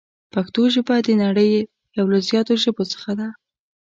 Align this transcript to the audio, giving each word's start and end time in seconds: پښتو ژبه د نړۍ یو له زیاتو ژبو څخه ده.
پښتو 0.33 0.61
ژبه 0.73 0.95
د 1.01 1.09
نړۍ 1.23 1.51
یو 1.97 2.05
له 2.13 2.19
زیاتو 2.29 2.53
ژبو 2.63 2.83
څخه 2.93 3.11
ده. 3.19 3.27